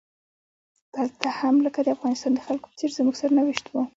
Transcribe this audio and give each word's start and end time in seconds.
دلته 0.95 1.27
هم 1.39 1.55
لکه 1.65 1.79
د 1.83 1.87
افغانستان 1.95 2.31
د 2.35 2.39
خلکو 2.47 2.65
په 2.69 2.75
څیر 2.79 2.91
زموږ 2.97 3.15
سرنوشت 3.21 3.65
و. 3.69 3.73